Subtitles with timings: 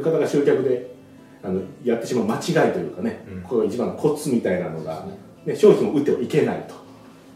[0.00, 0.94] る方が集客で
[1.42, 3.42] あのやってしまう間違いというかね、うん。
[3.42, 5.30] これが一番のコツみたいなのがね。
[5.46, 6.74] ね、商品を売ってはいけないと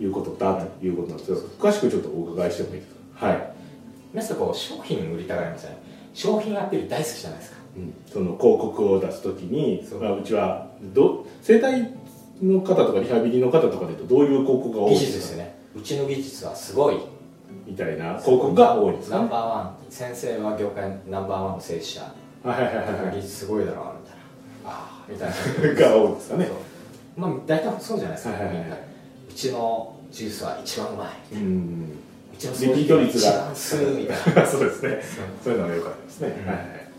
[0.05, 3.27] いうことだということなんですけど、詳しくちょっとお伺いしてもいいですか？
[3.29, 3.51] はい、
[4.13, 5.79] 皆さんこう商品売りたがりますよね
[6.13, 7.57] 商品アピール大好きじゃないですか。
[7.79, 7.95] うん。
[8.13, 10.03] その広告を出すときにそう。
[10.03, 11.95] まあ、うちはど整体
[12.43, 15.13] の方とかリハビリの方とかでいうとどういう広告が多い技ですか？
[15.13, 15.57] 術ですよね。
[15.75, 16.99] うちの技術はすごい。
[17.67, 19.17] みたいな広告が多いんですか？
[19.17, 19.77] ねナンバーワン。
[19.89, 23.15] 先生は業界ナンバーワンの製紙者はいはいはいはい。
[23.17, 24.71] 技術すごいだろうみたいな。
[24.71, 25.89] ああみたいな。
[25.89, 26.49] が多いですかね
[27.17, 28.69] まあ大体そうじゃないですか、みん。
[28.69, 31.09] なうちのジュースは一番うまい。
[31.09, 34.47] うちのリピート率が一番吸うみたいな。
[34.47, 35.03] そうですね。
[35.43, 36.91] そういうのが良かったですね、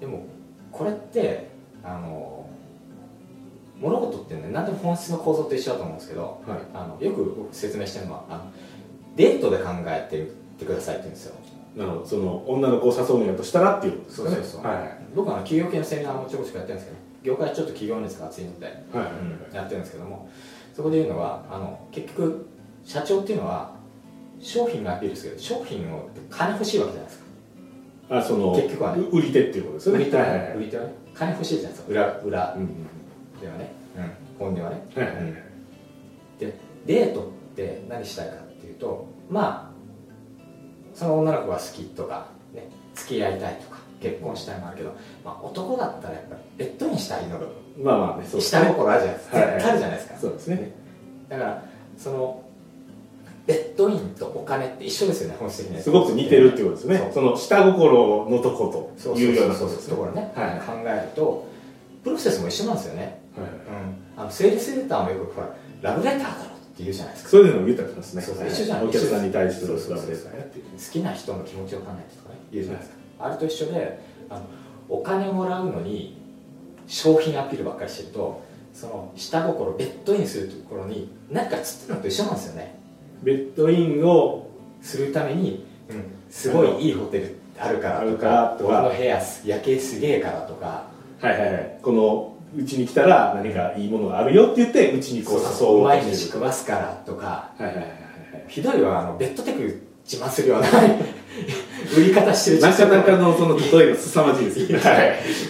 [0.00, 0.24] でも
[0.72, 1.48] これって
[1.84, 2.48] あの
[3.80, 6.58] 物事ってね何でも本質の構造と一緒だと思うんですけどはい。
[6.72, 8.44] あのよく僕説明してるのはあの
[9.16, 10.24] デートで考えてっ
[10.58, 11.34] てくださいって言うんですよ
[11.76, 14.34] なるほどその女の子を誘うのやとしたらっていうことですかね。
[14.36, 14.70] そうそうそう。
[14.70, 14.80] はい。
[14.80, 19.04] はい僕はあの企業系のセミナーもちょこちょこやってるんですけど業界ちょっと企業熱が熱いので、はい。
[19.04, 19.10] は
[19.52, 20.28] いやってるんですけども
[20.74, 22.46] そこで言うのはあの結局
[22.84, 23.74] 社長っていうのは
[24.40, 27.26] 商品がアピールするけど商品を金欲しいわけじゃないですか。
[28.08, 29.02] あその結局はね。
[29.02, 30.02] う売り手っていうことですよね。
[30.02, 30.56] 売り手はね、はい。
[30.56, 30.94] 売り手はね。
[31.14, 31.90] 金欲しいじゃないですか。
[31.90, 32.54] 裏裏。
[32.54, 33.40] うんうん。
[33.40, 33.72] ではね、
[34.38, 35.34] 本音はね、はいはいはい。
[36.38, 36.54] で
[36.86, 39.75] デートって何したいかっていうとまあ
[40.96, 47.46] その女の子が好きとか、ね、付き合いたいとか結婚したいもあるけど、まあ、男だったらやっぱりベッドにしたいのが
[47.78, 49.54] まあまあねそうです下ね心あるじゃないですか、はいはい。
[49.54, 50.18] 絶対あるじゃないですか。
[50.18, 50.72] そうですね。
[51.28, 51.62] だから
[51.98, 52.42] その
[53.46, 57.10] ベッドインとお金って一緒ですよね本質的にねすごく似てるっていうことですね。
[57.12, 59.94] その下心のとこというようなそうことですね。
[59.94, 61.46] そうところね、はいはい考えると
[62.02, 63.46] プロセスも一緒なんですよね、はい
[64.16, 65.48] うん、あのセールスレターもよくほら
[65.82, 67.30] ラブレターだろって言うじゃないですか。
[67.30, 68.22] そういうのも言ったりしますね。
[68.22, 69.96] そうそうはい一緒じゃんお客さんに対してのそうそうそう。
[69.96, 74.42] ラブレターやっていう好きな人の気持ちを考えてとかね言うじゃないですか、あれと一緒であの
[74.90, 76.18] お金もらうのに
[76.86, 78.42] 商品アピールばっかりしてると
[78.74, 82.78] その下心ベッドインするところに何かつってるのと一緒なんですよね。
[83.22, 84.50] ベッドインを
[84.82, 88.80] するために、うん、すごいいいホテルあるからとあるからかとか。
[88.82, 90.84] 俺の部屋夜景すげえからとか。
[91.20, 91.78] はいはいはい。
[91.80, 98.44] このうちに来たら何かいいものがあるよって言ってうちにこう誘おう毎日食わすからとかはいはいはいはい。
[98.48, 100.68] ひどいはあのベッドテク自慢するような
[101.96, 102.60] 売り方してる。
[102.60, 104.74] なかなかのその例えが凄まじいですよね。
[104.78, 105.04] は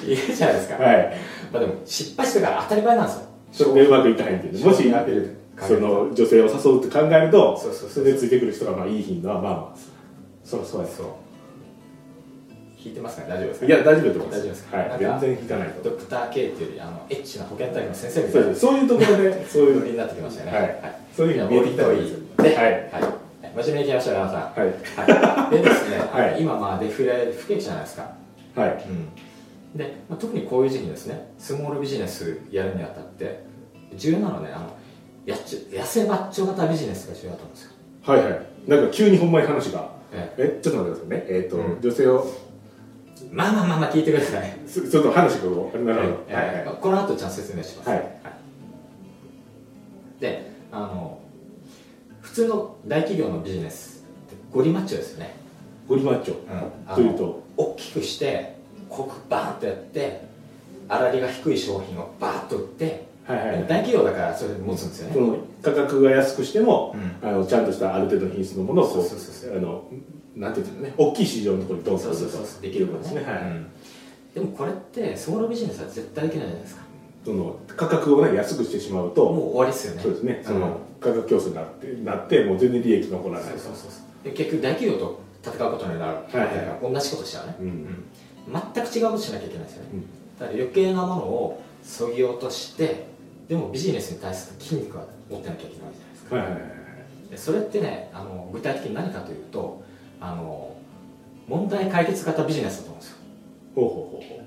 [0.07, 1.17] いいるじゃないですか、はい。
[1.53, 3.23] まあ、でも失敗してから当たり前なんですよ。
[3.53, 9.79] それでうまくいかないんでもし商品アピールでその女性を誘うって考えるとそうそうそうそれでついてくる人がまあいい品のはまあまあ。
[10.45, 10.83] そりゃそう。
[10.83, 11.07] やそう
[12.87, 13.31] 聞いてますかね？
[13.31, 13.67] 大丈夫ですか？
[13.67, 14.39] いや大丈夫だと思います。
[14.39, 14.77] 大丈夫ですか？
[14.77, 14.99] はい。
[14.99, 15.83] 全然引かないと。
[15.91, 20.59] ドクター K っていうよりあのエッチな保健体育の先生みたそいうなそういうところでそういうノリになってきましたよね。
[20.59, 21.01] はい。
[21.17, 22.73] そういうふうに見えてきたらいいではい。
[22.93, 24.41] はい、真面目にいきましょう山田さん。
[24.41, 24.67] はい。
[24.69, 26.41] はい、でですね、はい。
[26.41, 28.15] 今まあデフレ不景気じゃないですか、
[28.55, 28.85] はい。
[28.89, 33.45] うん、で、まあ、特にこういう時期にですねスモールビジネスやるにあたって
[33.97, 34.77] 重要なのはねあの
[35.25, 37.73] やっち痩せマッチョ型ビジネスが重要だと思うんですよ。
[38.05, 38.41] はいはい。
[38.69, 39.97] なんか急にほんまに話が。
[40.13, 40.33] え。
[40.39, 41.27] えちょっと待ってくださいね。
[41.29, 41.81] えっとうん。
[41.81, 42.31] 女性を
[43.33, 44.57] まあまあまあまあ聞いてください。
[44.69, 46.45] ちちょっと話がこうなるほどえはい。
[46.45, 48.03] えこの後ちゃんと説明します、はい。
[50.21, 51.19] であの
[52.21, 55.35] 普通の大企業のビジネスってゴリマッチョですよね、
[55.89, 56.35] ゴリマッチョ。
[56.35, 57.43] うん、というと？
[57.57, 58.57] 大きくして
[58.91, 60.27] 広告バーンとやって
[60.89, 63.57] 粗利が低い商品をバーッと売ってはいはい。
[63.63, 65.39] 大企業だからそれで持つんですよね。
[65.63, 67.29] 価格が安くしても、うん。
[67.29, 69.57] あのちゃんとしたある程度の品質のものをそうそうそう。
[69.57, 69.85] あの
[70.37, 73.43] なんていうんですかね大きい市場のところにドンうそうそうそうできることですね、はい。
[73.43, 73.67] うん。
[74.35, 76.83] でもこれってスモールビジネスは絶対できないじゃないですか。
[77.25, 80.03] その価格を、ね、安くしてしまうともう終わりですよね。
[80.03, 80.45] そうですね、ん。
[80.45, 83.51] その価格競争になってなってもう全然利益残らない。
[83.51, 84.25] そうそうそうそう。
[84.25, 88.05] で結局大企業と戦うことになる、はいはい同じことしちゃうね、うんうん。
[88.75, 90.01] 全く違うことしなきゃいけないですよね、うん。
[90.39, 93.07] だから余計なものをそぎ落として
[93.49, 96.37] でもビジネスに対する筋肉は持ってなきゃいけないじゃないですか。
[96.37, 97.31] はいはいはいはい。
[97.31, 99.83] でそれってねあの具体的に何かというと
[100.21, 100.77] あの
[101.47, 103.17] 問題解決型ビジネスだと思うんですよ。
[103.75, 104.43] ほうほうほうほ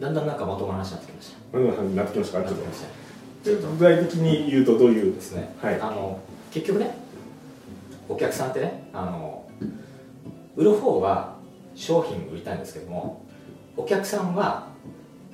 [0.00, 1.58] だんだんなんかまともな話になってきました。
[1.58, 2.42] う何の話になってきました。
[2.42, 2.86] かちょってきました
[3.44, 3.68] ちょっと。
[3.68, 5.80] 具体的に言うとどういうですね、はい。
[5.80, 6.94] あの結局ね
[8.08, 9.48] お客さんってねあの
[10.56, 11.36] 売る方は
[11.74, 13.24] 商品売りたいんですけども
[13.76, 14.68] お客さんは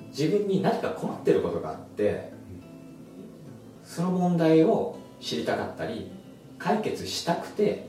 [0.08, 2.32] 自分に何か困ってることがあって
[3.82, 6.10] その問題を知りたかったり
[6.58, 7.88] 解決したくて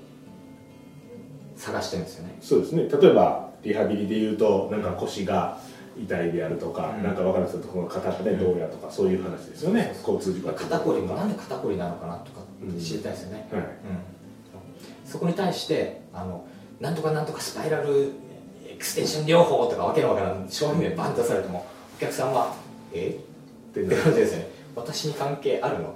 [1.57, 2.38] 探してるんですよね。
[2.39, 2.83] そうですね。
[2.83, 5.57] 例えばリハビリで言うとなんか腰が
[6.00, 7.04] 痛いであるとか、うん。
[7.04, 13.62] なんか分からないですけどこの肩がねどうやとかそういう話ですよね、交通事故肩こりもなんで肩こりなのかなとかうん知りたいですよね、はい。
[13.62, 13.68] うん。
[15.04, 16.45] そこに対してあの
[16.80, 18.13] なんとかなんとかスパイラル
[18.68, 21.65] エクステンション療法とかわけのわからん商品名バンと出されても
[21.98, 22.54] お客さんは
[22.94, 23.19] え？
[23.71, 24.50] ってって感じですよね。
[24.75, 25.95] 私に関係あるの？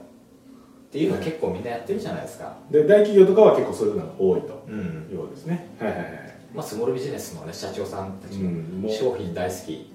[0.91, 4.65] っていうの結構みんなやってるじゃないですか、で大企業とかは結構そういうのが多いと。
[4.67, 5.07] うん。
[5.09, 5.69] いうですね。
[5.79, 6.11] はいはいはい。
[6.53, 9.89] まあ、スモールビジネスの、ね、社長さんたちも商品大好き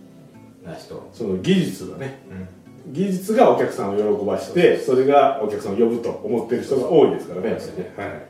[0.64, 2.22] な人、その技術がね。
[2.30, 2.94] うん。
[2.94, 7.50] 技術がお客さんを喜ばしてそれがお客さんを呼ぶと思ってる人が多いですからね。
[7.50, 7.56] ね
[7.96, 8.26] はい。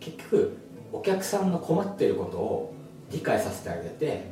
[0.00, 0.56] 結局
[0.92, 2.74] お客さんの困ってることを
[3.12, 4.24] 理解させてあげて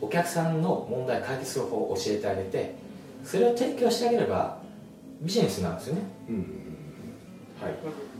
[0.00, 2.74] お客さんの問題解決する方法を教えてあげて
[3.24, 4.61] それを提供してあげれば
[5.22, 6.02] ビジネスなんですよね。
[6.28, 6.36] うん
[7.60, 7.74] はい。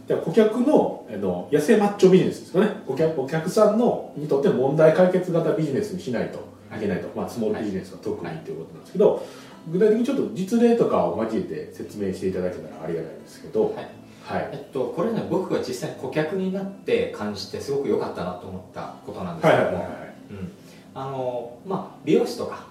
[0.07, 2.69] じゃあ顧客のあの痩せマッチョビジネスですかね。
[2.87, 6.39] お客お客さんのにとって問題解決型ビジネスにしないと
[6.77, 6.81] い。
[6.81, 9.27] けないと、まあ、スモールビジネスは特にということなんですけど、
[9.71, 13.89] 具体的にちょっと実例とかを交えて説明していただけたらありがたいんですけどはい。
[14.23, 14.49] はい。
[14.53, 19.59] えっと、これね僕が実際に顧客になって感じてすごく良かったなと思ったことなんですけど。
[19.59, 20.53] もはいはいはいはいうん
[20.95, 22.67] あのまあ美容室とか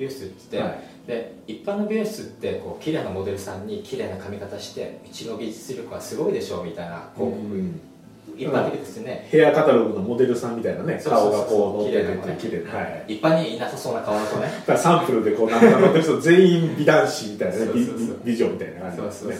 [0.00, 0.80] 美容室ってはい。
[1.06, 7.80] で一般の美容室ってこう綺麗なモデルさんに綺麗な髪型してうちの技術力はすごいでしょうみたいな広告、うん。
[8.36, 12.84] 一般的ですよね、ヘアカタログのモデルさんみたいなね顔がこう乗ってて綺麗なはい。
[12.84, 13.04] はい。
[13.08, 17.66] 一般にいなさそうな顔 だとねサンプルでこうなんか乗ってる人全員美男子みたいなね
[18.24, 19.36] 美女みたいな感じですね。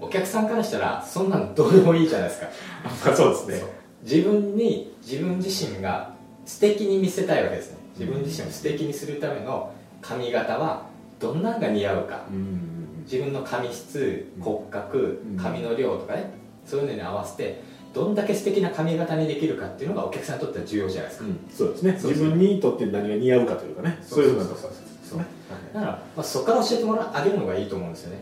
[0.00, 2.48] お客さんからしたらそんなのどうでもいいじゃないですか。
[3.04, 3.62] まあそうですね。
[4.02, 6.14] 自分に自分自身が
[6.46, 10.86] 素敵に見せたいわけですね自分自身を素敵にするための髪型は
[11.18, 12.24] どんなんが似合うか。
[12.30, 13.04] うん。
[13.04, 15.36] 自分の髪質骨格うん。
[15.36, 16.30] 髪の量とかね。
[16.64, 17.62] そういうのに合わせて
[17.94, 21.92] どんだけ素敵な髪型にできるかっていうのがお客さんにとっては重要じゃないですか、そうですね。
[21.92, 22.10] そうそう。
[22.10, 25.24] 自分にとって何が似合うかというかねそういうふうなところですね。
[25.72, 28.18] だから、まあ、そこから教えてもらあげるのがいいと思うんですよね、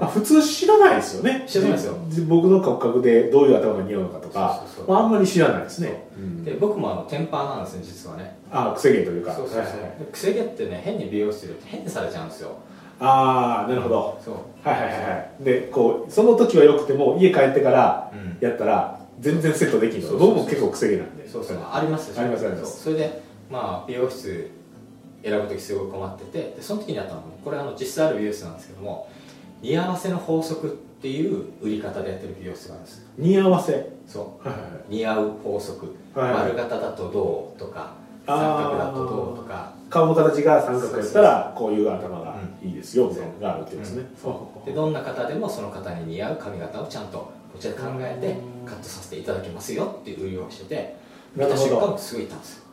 [0.00, 1.44] まあ普通知らないですよね。
[1.46, 1.96] 知らないですよ。
[2.08, 6.08] じ僕の骨格でどういう頭が似合うのかとかまああんまり知らないですね。
[6.16, 6.20] う。
[6.20, 8.36] ん、で僕もあのテンパーなんですね実はね。
[8.50, 9.32] ああ癖毛というか。
[9.34, 9.72] そうそうそう、はい
[10.12, 12.56] 癖毛ってね変に美容室いると変にされちゃうんですよ。
[13.00, 14.20] ああなるほど。
[14.24, 14.34] そう。
[14.68, 15.44] はいはいはいはい。
[15.44, 18.38] でこうその時はよくても家帰ってからうん。
[18.40, 21.28] やったら全然セットできんのそうそうそう僕も結構癖毛なんで。
[21.28, 21.58] そうそう。
[21.58, 22.82] ありますありますあります。
[22.82, 24.50] それでまあ美容室
[25.22, 29.08] 選ぶ時すごい困っててでその時にあったのがこれあの実際ある美容室なんですけども
[29.64, 30.70] 似合わせの法則っ
[31.00, 33.06] ていう売り方でやってる美容室があるんです。
[33.16, 33.90] 似合わせ。
[34.06, 36.34] そはいはいはう似合う法則、はいはい。
[36.42, 37.94] 丸型だとどうとか
[38.26, 39.72] 三角だとどうとか。
[39.80, 44.04] い顔の形が三角やったらこういう頭がいいですよみたいなのがあるってことですね。
[44.24, 44.62] う。
[44.62, 48.36] んでどんな方でもその方に似合う髪型をちゃんとこちらで考えて
[48.68, 50.96] カットさせていただきますよっていう売りをしてて
[51.34, 52.63] 見た瞬間すごいいたんですよ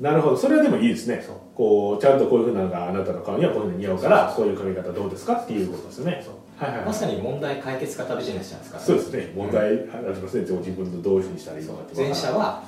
[0.00, 0.36] なるほど。
[0.36, 1.24] それはでもいいですね。
[1.54, 4.46] こうちゃんとこういうふうなのがあなたの顔にはこういうの似合うからこう。
[4.46, 5.34] いう髪型どうですか？
[5.34, 6.24] っていうことですよね。
[6.58, 6.86] はいはいはい。
[6.86, 8.80] まさに問題解決型ビジネスじゃないですか。
[8.80, 9.32] そうですね。
[9.34, 10.40] 問題ありますね。
[10.42, 12.62] 自分のどういうふうにしたらいいのかって前者は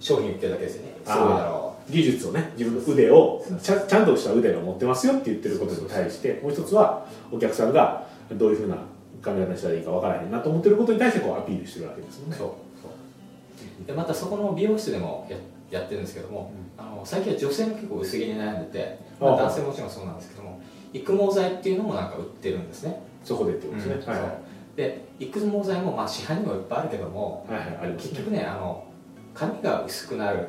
[0.00, 0.92] 商品売ってるだけですよね。
[1.04, 8.76] すごいだろ技術をね自分の腕をちゃちゃんとした腕を持ってますよって言ってることに対してもう一つはお客さんがどういうふうな
[9.20, 12.48] 髪型にしたらいいかわからへんなと思ってることに対してこうアピールしてるわけですよねうそう
[12.82, 12.88] そ
[13.84, 13.86] う。
[13.86, 15.36] でまたそこの美容室でもや
[15.70, 20.60] やってるんですけども、あの最近は女性も結構薄毛に悩んでて、まあ、男性ももちろんそうなんですけども
[20.92, 23.00] 育毛剤っていうのもなんか売ってるんですね。
[23.24, 24.08] そこでってことですね、うん。
[24.08, 24.76] はいはい。
[24.76, 27.96] で育毛剤もまあ市販にもいっぱいあるけどもはいはい。
[27.96, 28.84] 結局ねあの
[29.34, 30.48] 髪が薄くなる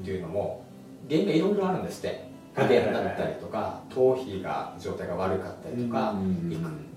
[0.00, 0.64] っていうのも
[1.08, 2.08] 原因がいろいろあるんですって。
[2.08, 6.14] はい遺伝だったりとか頭皮が状態が悪かったりとか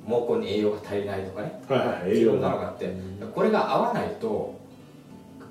[0.05, 1.59] 毛根に栄養が足りないとかね。
[1.67, 2.37] はいろ養が。
[2.37, 2.95] んなのがあって
[3.33, 4.56] これが合わないと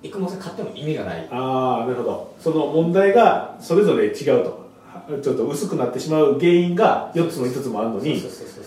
[0.02, 1.28] 育毛剤買っても意味がない。
[1.30, 2.34] ああなるほど。
[2.40, 4.66] その問題がそれぞれ違うと。
[5.22, 8.20] ちょっと薄くなってしまう原因が4つも5つもあるのに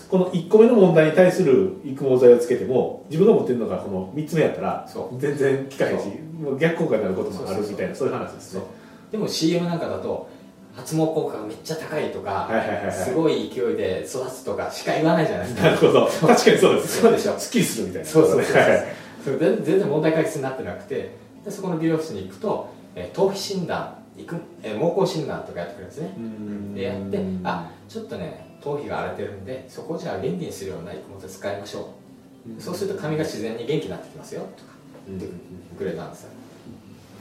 [0.08, 6.06] この1個目の問題に対する育毛剤をつけても自分が持ってるのがこの3つ目やったら全然効かへんし
[6.40, 8.62] もう逆効果になることもあるみたいなそういう話ですね。
[9.12, 10.30] でも CM なんかだと
[10.74, 12.48] 発毛効果がめっちゃ高いとか、
[12.92, 15.66] すごい勢いで育つとかしか言わないじゃないですか。
[15.66, 16.06] なるほど。
[16.06, 17.38] 確かにそうですそうでしょ。
[17.38, 18.08] すっきりするみたいな。
[18.08, 18.86] そうそうそうはいはい
[19.22, 21.10] それ全全然問題解決になってなくて
[21.44, 26.10] でそこの美容室に行くと、えー頭皮診断いく、えー毛孔診断とかやってくれるんですね。
[26.74, 31.94] でやってあちょっとね頭皮が荒れてるんでそこをじゃあ元気にするような育毛剤使いましょ
[32.58, 34.70] う、そうすると髪が自然に元気になってきますよとか
[35.08, 35.26] 言って
[35.78, 36.30] くれたんですよ。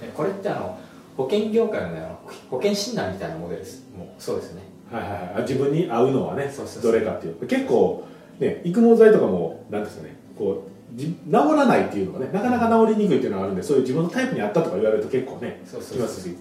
[0.02, 0.78] でこれってあの
[1.16, 3.86] 保険業界の,、ね、あの保険診断みたいなモデルです。
[3.98, 4.64] もうそうですね。
[4.92, 6.52] はいはい自分に合うのはね
[6.82, 7.48] どれかっていう。
[7.48, 8.06] 結構
[8.40, 16.36] ね育毛剤とかもなんですかねこ治らないっていうのがねなかなか治りにくいっていうのがあるんでそういう自分のタイプに合ったとか言われると結構ねきますし。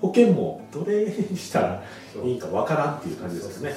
[0.00, 1.82] 保険もどれにしたら
[2.22, 3.74] いいかわからんっていう感じですよね。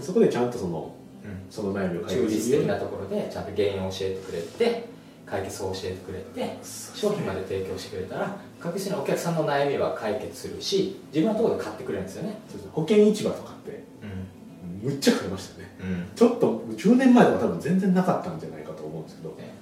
[0.00, 0.92] そこでちゃんとその
[1.24, 1.46] うん。
[1.48, 2.66] その悩みを解中決する。
[2.66, 4.88] なところでちゃんと原因を教えてくれて
[5.24, 12.36] 解決を教えてくれて商品まで提供してくれたら確実にお客さんの悩みは解決するし自分のところで買ってくれるんですよね、
[12.72, 13.82] 保険市場とかって
[14.82, 15.76] むっちゃ増えましたよね。
[15.80, 16.06] うん。
[16.16, 18.61] ちょっと10年前とか多分全然なかったんじゃない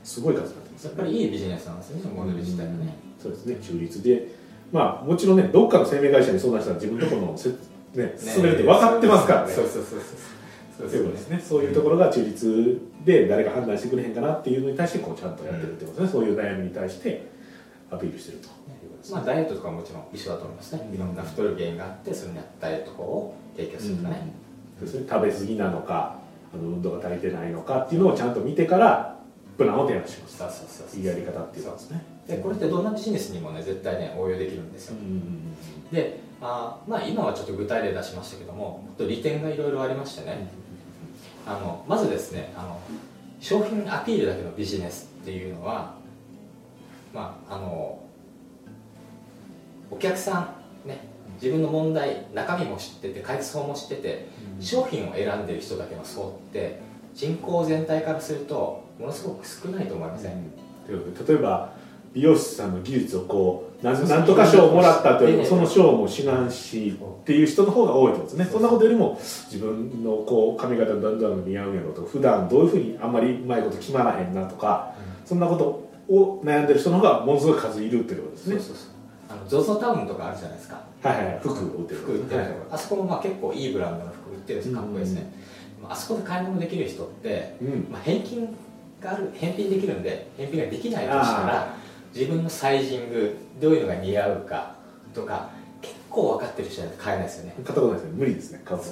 [0.04, 0.85] すごい数になってます。
[0.87, 4.28] やっぱりいいビジネスなんですよねモデル自体はね、そうですね中立で。
[4.73, 9.52] まあもちろんねどっかの生命会社に相談したら自分のところのせ、ね、進めるって分かってますからね。
[9.52, 10.00] そうそうそう
[10.78, 11.45] そうそういうことですね。
[11.47, 17.26] そういうところが中立で誰が判断してくれへんかなっていうのに対してこうちゃんとやってるってことですね、そういう悩みに対して
[17.90, 18.49] アピールしてると
[19.11, 24.33] まあ、ダイエットとかももちろん一緒だと思いますね、いろんな太る原因があってそれに合ったダイエット法を提供するとかね、
[24.78, 25.07] そうですね。
[25.09, 26.16] 食べ過ぎなのか
[26.54, 29.20] あの運動が足りてないのかっていうのをちゃんと見てから
[29.61, 31.00] プランを提案しますそうそうそう。
[31.00, 32.02] いいやり方っていうことですね。
[32.26, 34.97] でこれってどんなビジネスにもね絶対ね応用できるんですよ、
[35.93, 40.50] であまあ今はちょっと具体例出しましたけどももっと利点がいろいろありましてね、
[41.47, 42.81] あのまずですねあの
[43.40, 45.95] 商品アピールだけのビジネスっていうのは
[47.12, 48.00] まああの
[49.90, 50.55] お客さ
[50.87, 56.81] んね自分の問題中身も知ってて解決法も知ってて商品を選んでる人だけの層って
[57.14, 60.35] 人口全体からするとものすごく少ないと思いません、う
[60.99, 61.73] ことで例えば
[62.12, 68.45] 美容師さんの技術をこうなんとか賞をもらったというその賞も志願しっていう人の方が多いとですね。
[68.45, 74.92] そんなことよりも自分のこう髪型だんだん似合うんやろとか普段どういうふうにあんまりうまいこと決まらへんなとか
[75.25, 78.57] そんなことを悩んでる人の方がものすごい数いるってことですね。
[78.57, 78.88] そうそうそう。
[79.30, 80.83] あの ZOZO タウンとかあるじゃないですか。
[81.02, 85.33] はいはい服を売ってる服売ってるはいろあそこもまあ結構いいブランドの服売ってるんですかっこいいですね、
[85.80, 87.88] まああそこで買い物できる人って、うん。
[87.90, 88.54] まあ、返金
[89.00, 91.75] がある返品できるんで返品ができないとしたら
[92.14, 94.75] 自分のサイジングどういうのが似合うか
[95.14, 97.54] とか結構分かってる人じゃないと買えないですよね。
[97.57, 98.12] 買ったことないですね。
[98.16, 98.85] 無理ですね買うの。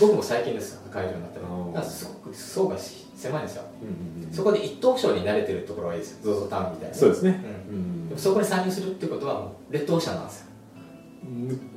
[0.00, 1.48] 僕も最近です買えるようになったあー。
[1.48, 3.62] のだからすごく層が狭いんですよ。
[3.82, 6.34] うんうんうんそこで一等賞に慣れてるところがいいですよ。
[6.34, 6.94] ZOZO タウンみたいな。
[6.94, 7.42] そうですね。
[7.70, 7.74] うん。
[7.74, 10.46] うんでもそこに参入するってことはもう劣等者なんですよ。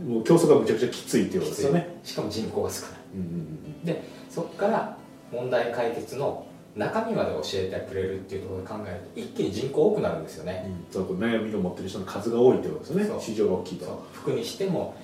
[0.07, 2.00] もう競争がむちゃくちゃきついっていうことですよね。
[2.03, 2.91] しかも人口が少ない。
[3.15, 4.98] うんうんうんでそこから
[5.31, 6.45] 問題解決の
[6.75, 13.06] 中身まで教えてくれるっていうところで考えると一気に人口多くなるんですよね、そうこう悩みを持ってる人の数が多いってことですよね。
[13.06, 13.22] そう。
[13.22, 14.06] 市場が大きいと。
[14.13, 14.96] 服にしても、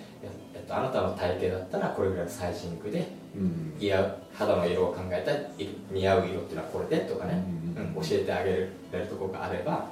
[0.55, 3.73] えっと、あなたの体型だったらこれぐらいのサイジングでうん。
[3.77, 7.43] 似合う肌の色を考えたらい似合う色っていうのはこれでとかね、
[7.75, 8.69] うんうん教えてあげる
[9.09, 9.87] ところがあれば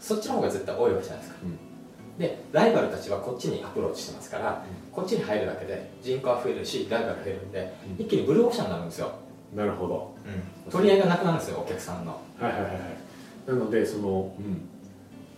[0.00, 1.40] そっちの方が絶対多いわけじゃないですか。
[1.44, 2.18] うん。
[2.18, 8.04] でライバルたちはこっちにアプローチしてますから、こっちに入るだけで人口は増えるしライバル増えるんで、うん。
[8.04, 9.12] 一気にブルーオーシャンになるんですよ、
[9.54, 10.14] なるほど。
[10.70, 12.12] 取り合いがなくなるんですよお客さんの。
[12.40, 12.80] はいはいはいはい。
[13.46, 14.68] なのでその、うん、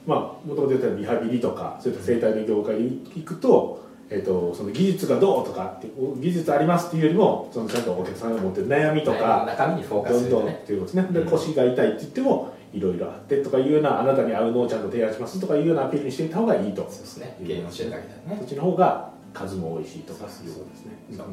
[0.07, 11.13] まあもともと言ったリハビリとかそういった生態の業界に行くと,、えー、とその技術がどうとかってお技術ありますっていうよりもそのちゃんとお客さんが持ってる悩みとか中身にフォーカスどんどんっていうことですね。
[11.13, 11.31] でうん。
[11.31, 16.83] 腰が痛いって言ってもいろいろあってとかいうようなあなたに合うのをちゃんと提案しますとかいうようなアピールにしていた方がいいと。
[16.83, 17.37] そうですね。
[17.43, 18.37] 原因を教えてあげたいね。
[18.39, 20.93] そっちの方が数も多いしとかいうことですね。
[21.17, 21.27] そう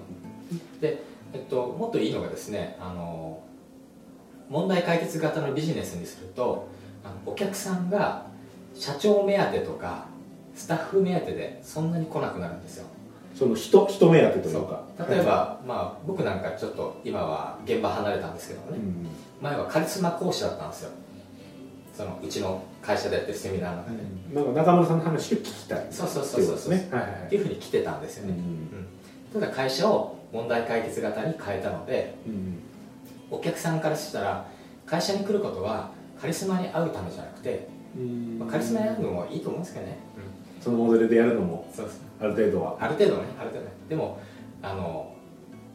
[0.82, 3.42] で、えっと、もっといいのがですねあの
[4.50, 6.68] 問題解決型のビジネスにすると
[7.26, 8.26] お客さんが
[8.76, 10.06] 社長目当てとか
[10.56, 12.88] スタッフ目当てでそんなに来なくなるんですよ。
[13.34, 14.84] その人人目当てというか。
[15.10, 19.08] 例えば、まあ、僕なんかちょっと今は現場離れたんですけどもね、うん
[19.42, 20.92] 前はカリスマ講師だったんですよ。
[21.98, 23.98] そのうちの会社でやってるセミナーの中で、
[24.34, 27.22] なんか中村さんの話を聞きたいそうそうそうそうっていことですねはいはいはい。
[27.24, 28.36] っていうふうに来てたんですよね、
[29.34, 32.60] ただ会社を問題解決型に変えたのでうん
[33.30, 34.46] お客さんからしたら
[34.86, 39.98] 会社に来ることはカリスマに会うためじゃなくて、うんまあ、カリスマに会うのもいいと思うんですけどね、
[40.62, 41.66] そのモデルでやるのも
[42.20, 42.78] ある程度は。
[42.80, 43.72] ある程度ねある程度ね。
[43.90, 44.20] でも
[44.62, 45.16] あの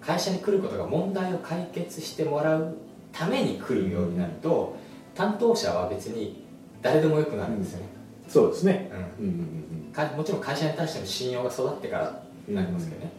[0.00, 2.76] 会社に来ることが問題を解決してもらう
[3.12, 4.76] ために来るようになると、
[5.14, 6.44] 担当者は別に
[6.82, 7.88] 誰でもよくなるんですよね、
[8.28, 8.92] そうですね。
[9.18, 9.26] うん。
[9.26, 9.42] うんうんう
[9.90, 13.10] んかもちろん会社に対しての信用が育ってからになりますけどね、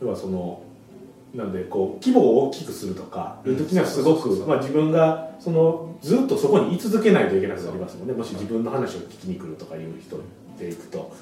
[0.00, 0.62] 要はその
[1.34, 8.14] なんでこう規模を大きくするとかいう時にはすごく自分がそのずっとそこに居続けないといけなくなりますもんね。
[8.14, 10.18] もし自分の話を聞きに来るとかいう人
[10.58, 11.12] でいくと、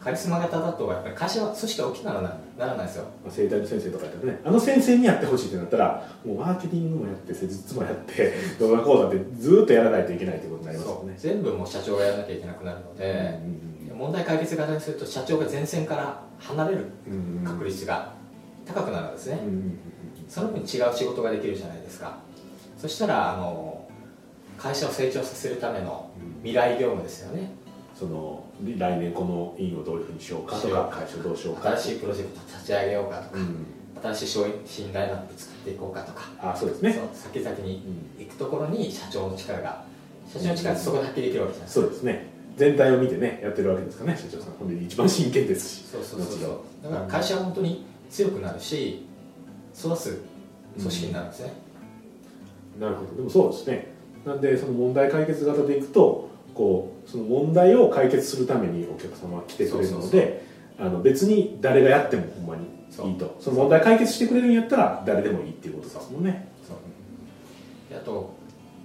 [0.00, 3.04] カリスマ型だとやっぱり会社は組織が大きくならないならないですよ。
[3.24, 4.40] まあ、生態の先生とかやったらね。
[4.44, 11.14] あの先生にやってほしいってなったらもうマーケティングもやって施術もやって動画講座ってずっとやらないといけないということになりますね。
[11.16, 11.18] う。
[11.18, 13.40] 全部もう社長がやらなきゃいけなくなるので、
[13.94, 16.86] 問題解決型にすると社長が前線から離れる
[17.44, 18.12] 確率が
[18.64, 19.40] 高くなるんですね、
[20.28, 22.18] その分違う仕事ができるじゃないですか。
[22.76, 23.88] そしたらあの
[24.56, 26.10] 会社を成長させるための
[26.42, 27.50] 未来業務ですよね。
[27.94, 31.70] その来年この院をどういうふうにしようかとか会社をどうしようか。
[31.76, 33.66] 新しいプロジェクト立ち上げようかとか、うん。
[34.00, 37.00] 新しい商品ラインナップ作っていこうかとか、あそうですね。
[37.12, 37.82] 先々に
[38.18, 38.24] うん。
[38.24, 39.84] 行くところに社長の力が
[40.32, 41.86] 社長の力ってそこで発揮できるわけじゃないですか。
[41.86, 44.52] そうですね全体を見てねやってるわけですからね社長さん。
[44.54, 45.84] ほんで一番真剣ですし。
[45.84, 49.06] そうそうそうだから会社は本当に強くなるし
[49.74, 50.24] 育つ
[50.76, 51.52] 組織になるんですね、
[52.78, 53.14] なるほど。
[53.16, 53.92] でもそうですね。
[54.26, 60.44] なんでその問題解決型でいくとこうその問題を解決するためにお客様は来てくれるので
[60.78, 62.66] あの別に誰がやってもほんまに
[63.10, 63.36] いいと。
[63.40, 66.48] その問題解決してくれるんやったら誰でもいいっていうことですもんね。
[67.88, 68.37] であと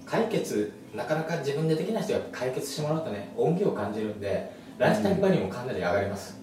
[0.05, 6.39] 解決なかなか自分でできない人が解決してもらうとね恩義を感じるんでライフタイムバリューもかなり上がります、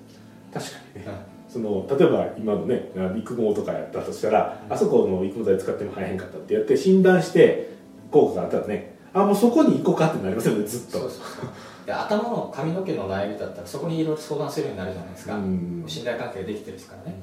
[0.52, 1.10] 確かにね。
[1.48, 7.70] その例えば今のね育毛とかやったとしたら、あそこの育毛剤使っても生えへんかったってやって診断して
[8.10, 10.98] 効果があったらねあもうそこに行こうかってなりますよねずっと。
[11.00, 11.50] そうそうそう。
[11.86, 15.84] で頭の髪の毛の悩みだったらそこにいろいろ相談するようになるじゃないですか、うん。
[15.86, 17.18] 信頼関係ができてるですからね、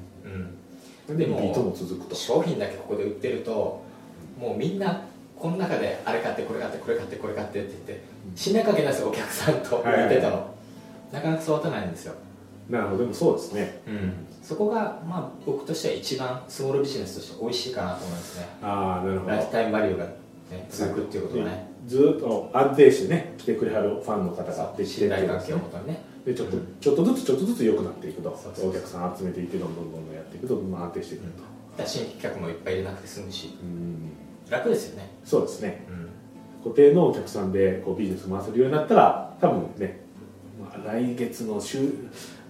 [1.08, 1.74] うん、ででも
[2.12, 3.82] 商品だけここで売ってると
[4.38, 5.00] もうみんな
[5.38, 8.04] この中であれ買ってこれ買ってこれ買ってこれ買ってって言って
[8.34, 10.54] 信頼関係ないですよお客さんと売ってたの、
[11.12, 12.14] なかなか育たないんですよ、
[12.68, 13.80] なるほどでもそうですね。
[14.42, 18.48] そこがまあ僕としては一番スモールビジネスとして美味しいかなと思いますね。
[18.62, 19.30] ああなるほど。
[19.30, 20.12] ライフタイムバリューが、ね、
[20.70, 21.68] 続くっていうことがね。
[21.86, 26.02] ずーっと安定してね来てくれはるファンの方がで信頼関係をもとにね。
[26.24, 31.30] でちょっとちょっとずつちょっとずつ良くなっていくとお客さん集めていってどんどんどんどんやっていくとどんどん安定していくと。
[31.30, 31.44] だ
[31.78, 33.56] から新規客もいっぱい入れなくて済むし。
[33.62, 34.12] うん
[34.50, 35.10] 楽ですよね。
[35.24, 35.84] そうですね。
[35.88, 36.08] うん。
[36.64, 40.00] 固定のお客さんでこうビジネス回せるようになったら多分ね、
[40.60, 41.92] まあ、来月の週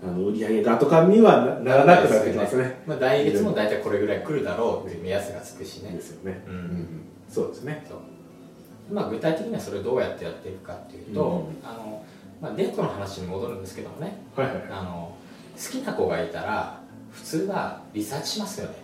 [0.03, 2.83] あの売上がとかにはなならなくなってきますね。
[2.87, 5.93] まあ、来月も大体これぐらい来るだろうっていう目安がつくしね。
[5.93, 6.87] ですよね、うん。
[7.29, 7.85] そうですね。
[7.89, 8.95] そう。
[8.95, 11.69] まあ具体的にはそれをどうやってやっていくかっていうと、うん。
[11.69, 12.05] あの
[12.41, 14.19] まあ、デートの話に戻るんですけどもね。
[14.37, 14.65] はいはいはい。
[14.71, 15.15] あの
[15.57, 18.77] 好きな子がいたら普通はリサーチしますよね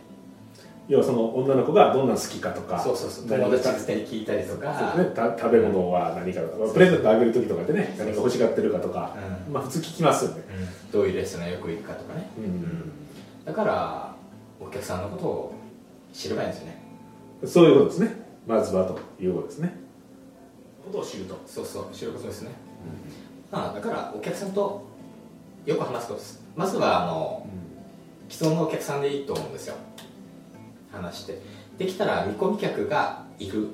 [0.86, 3.26] 要はその女の子がどんなの好きかとかそうそうそう。
[3.26, 4.78] 何友達に聞いたりとか。
[4.78, 5.14] そうですね。
[5.14, 9.16] た食べ物は何かとか、プレゼントあげる時とかでね何が欲しがってるかとか、
[9.50, 10.42] まあ普通聞きますよね。
[10.84, 10.90] うん。
[10.90, 12.28] どういうレストランよく行くかとかね。
[12.36, 12.92] うん、
[13.44, 14.14] だから
[14.60, 15.54] お客さんのことを
[16.12, 16.82] 知ればいいんですよね。
[17.46, 18.24] そういうことですね。
[18.46, 19.76] まずはということですね。
[20.84, 21.40] ことを知ると。
[21.46, 22.50] そうそう知ることですね、
[23.50, 24.84] まあだからお客さんと
[25.64, 26.44] よく話すことです。
[26.54, 27.46] まずはあの
[28.28, 29.76] 既存のお客さんでいいと思うんですよ
[30.94, 31.40] 話して。
[31.78, 33.68] できたら見込み客がいる。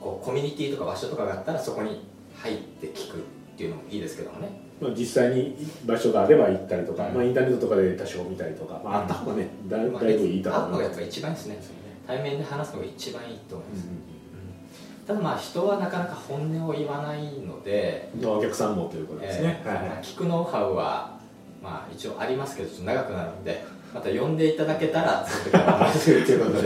[0.00, 3.20] こうコミュニティとか場所とかがあったらそこに入って聞くっ
[3.56, 4.48] ていうのもいいですけどもね。
[4.80, 7.14] まあ、実際に場所があれば行ったりとか、うん。
[7.14, 10.70] まあ、インターネットとかで多少見たりとか、まあ、あった方がねだいまあだいぶいいと思う。
[10.70, 11.58] のがやっぱ一番いいですね。
[12.06, 19.98] 対面で話すのが一番いいと思います、うただまあ人はなかなか本音を言わないので、んお客さんもということですね、えーはいはい。
[20.02, 21.18] 聞くノウハウは
[21.62, 23.62] まあ一応ありますけど長くなるので
[23.94, 26.62] また呼んでいただけたらその時は話するということ。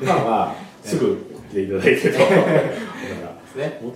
[0.00, 1.16] でまあまあすぐ
[1.50, 2.18] 来ていただいてと。
[2.18, 2.68] だからで
[3.46, 3.94] すね、もね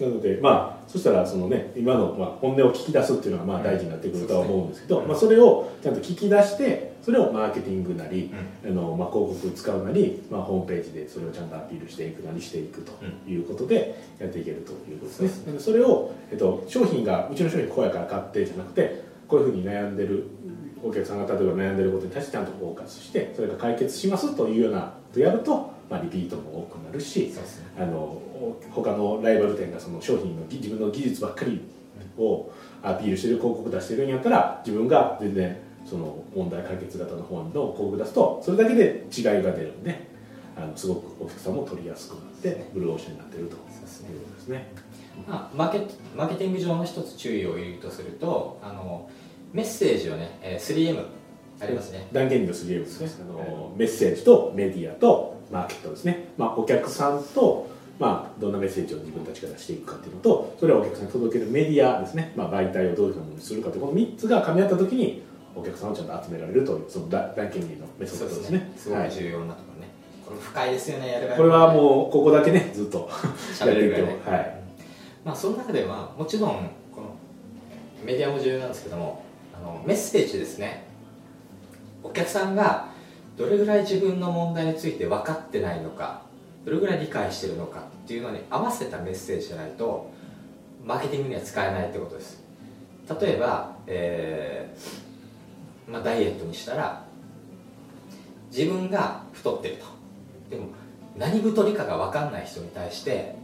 [0.00, 0.08] うん。
[0.08, 5.08] なのでまあそしたらそのね今のまあ本音を聞き出すっていうのがまあ大事になってくるとは思うんですけど、うん。
[5.08, 8.32] まあ、それをちゃんと聞き出してそれをマーケティングなり、
[8.64, 12.92] あのまあ、広告使うなり、まあ、ホームページでそれをちゃんとアピールしていくなりしていくと
[13.28, 20.28] いうことでやっていけるということですね、それを、えっと、商品がうちの商品こうやから買ってじゃなくてこういうふうに悩んでる
[20.82, 27.32] お客さんが例えば悩んでることに対してちゃんとフォーカスしてそれが解決しますというようなことをやると、まあ、リピートも多くなるしね
[27.78, 28.20] あの
[28.70, 31.60] 他のライバル店がその商品のぎ自分の技術ばっかり
[32.18, 32.50] を
[32.82, 40.12] アピールしてる広告出してるんやったら自分が全然その問題解決型の方の広告出すとそれだけで違いが出るんで
[40.56, 44.72] あのすごくお客さんも取りやすくなってブルーオーシャンになってるというそうですねことですね。
[45.26, 49.08] まあ、マーケマーケティング上の一つ注意を言うとするとあの
[49.52, 51.04] メッセージをね、えー 3M
[51.60, 52.08] ありますね。
[52.12, 53.08] 断言の 3M ですね。
[53.08, 65.22] そうあのメッセージとメディアとマーケットですね、まあ、お客さんと、まあ、どんなメッセージを自分たちが出していくかっていうのとそれをお客さんに届けるメディアですね、まあ、媒体をどういうふうなものにするかというこの3つが噛み合った時に
[65.54, 68.72] お客さんをちゃんと集められるというその断断言のメソッドですね。
[68.74, 69.88] すごい重要なところね、
[70.24, 73.10] これ深いですよねやるはい、これはもうここだけねずっと
[73.60, 74.62] やっていくとはい。
[75.22, 77.14] まあその中ではもちろんこの
[78.02, 79.31] メディアも重要なんですけどもあ
[79.62, 80.84] のメッセージですね。
[82.02, 82.88] お客さんが
[83.36, 86.22] どれぐらい自分の問題について分かってないのか
[86.64, 90.10] どれぐらい理解してるのかっていうのに合わせたメッセージじゃないと
[90.84, 92.42] マーケティングには使えないってことです。
[93.20, 97.04] 例えば、えーまあ、ダイエットにしたら
[98.50, 99.84] 自分が太ってると。
[100.50, 100.68] でも
[101.16, 103.34] 何太りかが分かんない人に対して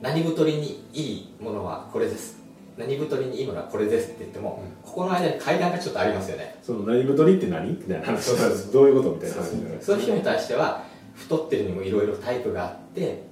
[0.00, 2.43] 何太りにいいものはこれです。
[2.76, 6.56] 何太りにいいものはこれですって言っても、ここの間に階段がちょっとありますよね。
[6.62, 7.70] その何太りって何？
[7.70, 8.36] みたいな話そう。
[8.38, 10.84] そうどういうことみたいな話じゃないそういう人に対しては
[11.14, 13.22] 太ってるにもいろいろタイプがあって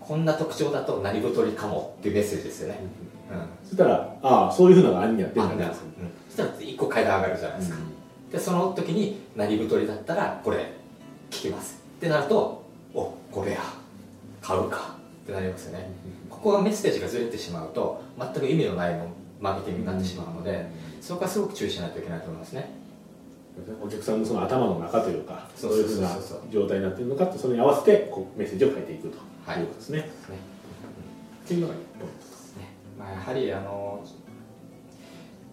[0.00, 2.80] こんな特徴だと何太りかもっていうメッセージですよね、
[3.30, 5.56] うん、そしたらああそういうふうなのが兄にやってるんだ。
[5.56, 5.74] ねうん、
[6.28, 7.76] そしたら1個階段上がるじゃないですか、
[8.32, 10.72] でその時に何太りだったらこれ
[11.30, 11.82] 聞きます。
[11.98, 13.60] ってなるとおこれや。
[14.42, 14.91] 買うか
[15.22, 15.90] ってなりますよね、
[16.28, 19.06] ここがメッセージがずれてしまうと全く意味のないの
[19.40, 20.66] マーケティングになってしまうので、
[21.00, 22.82] そこはすごく注意しないといけないと思いますね。
[23.82, 26.16] お客さんのその頭の中というかそそうういうふうな
[26.50, 29.18] 状態になっているのかってそれに合わせてこうメッセージを変えていくと。
[29.46, 29.60] はい。
[29.60, 30.06] いうことですね、ね。
[31.44, 32.68] っていうのがポイントですね。
[32.98, 34.04] まあ、やはりあの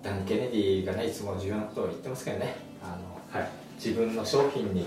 [0.01, 2.55] ダン・ケネディがねいつも重要なことを言ってますけどね。
[2.81, 2.97] あ
[3.35, 3.49] のはい。
[3.75, 4.85] 自分の商品に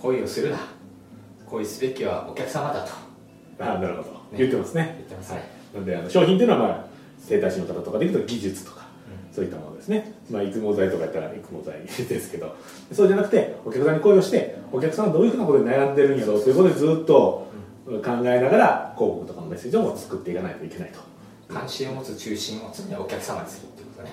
[0.00, 0.58] 恋をするな。
[1.46, 2.92] 恋すべきはお客様だと
[3.60, 4.94] ああなるほど、言ってますね。
[4.98, 5.38] 言ってますね。
[5.38, 6.84] はい、なのであの商品っていうのは、まあ、
[7.18, 8.86] 整体師の方とかでいくと技術とか
[9.32, 12.56] そういったものですね、まあ、育毛剤とかやったら育毛剤ですけど。
[12.92, 17.48] そうじゃなくてお客さんに恋をしてお客さんはどういうふうなことで悩んでるんやろうということでずっと
[17.86, 21.00] 考えながら広告とかのメッセージを作っていかないといけないと。
[21.48, 24.12] 関心を持つ中心を常にお客様にするってことね。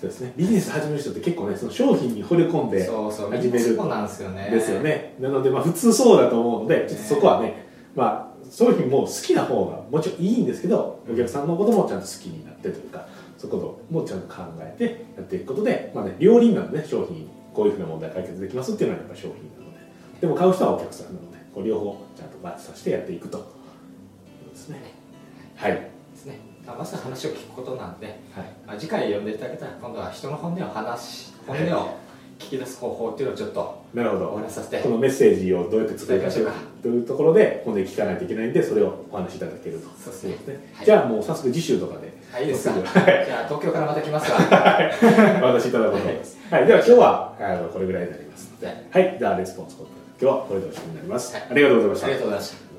[0.00, 0.32] そうですね。
[0.36, 3.30] ビジネス始める人って結構ねその商品に惚れ込んでそうそう。
[3.30, 4.48] 始めるそうなんですよね。
[4.50, 5.14] ですよね。
[5.20, 7.66] なのでまあ普通そうだと思うのでちょっとそこはね。
[7.94, 13.06] まあ商品も好きな方がもちろんいいんですけどお客さんのこともちゃんと好きになってというか
[13.38, 14.84] そこもちゃんと考えて
[15.16, 19.80] やっていくことで、まあね、両輪なので、ね、商品こういうふうな問題解決できますっていうのはやっぱり商品なので。
[20.20, 23.40] でも買う人はお客さんなのでこう両方ちゃんとバッチさせてやっていくとい
[24.46, 24.82] うですね。
[25.56, 25.72] はい。
[25.72, 26.38] ですね。
[26.66, 28.16] まあまずは話を聞くことなんで、はい。
[28.66, 31.96] まあ、次回読んでいただけたら今度は人の本音を話し本音を
[32.38, 34.28] 聞き出す方法っていうのをちょっとなるほど。
[34.30, 36.48] お話しさせてこのメッセージをどうやって伝えましょ
[36.82, 39.88] というところで今度聞かないといけないんでそれをお話しいただけると。
[39.98, 40.70] そうですね。
[40.74, 40.86] はい。
[40.86, 42.12] じゃあもう早速次週とかで。
[42.32, 42.74] はいいいですか？
[42.74, 44.36] はじゃあ東京からまた来ますが
[45.42, 46.38] お話しいただこうと思います。
[46.50, 49.88] はい、では今日はあのこれぐらいになりますので、はい、ではレスポンス今
[50.18, 51.34] 日はこれでおしまいになります。
[51.34, 51.46] はい。
[51.50, 52.06] ありがとうございました。
[52.06, 52.69] ありがとうございました